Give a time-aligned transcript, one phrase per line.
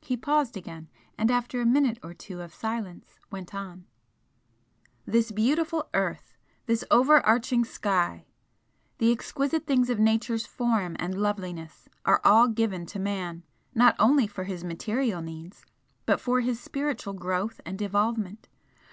[0.00, 0.88] He paused again
[1.18, 3.84] and after a minute or two of silence, went on
[5.06, 8.26] "This beautiful earth, this over arching sky,
[8.98, 13.42] the exquisite things of Nature's form and loveliness, are all given to Man,
[13.74, 15.66] not only for his material needs,
[16.06, 18.46] but for his spiritual growth and evolvement.